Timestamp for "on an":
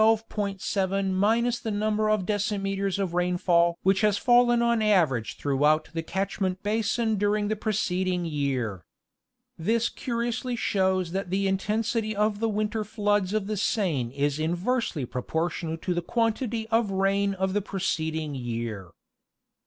4.59-4.87